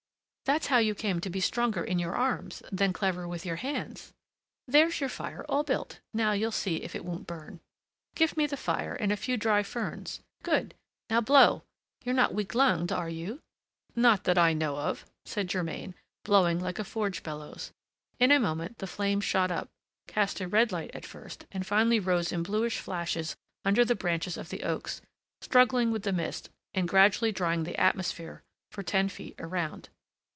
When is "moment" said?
18.37-18.79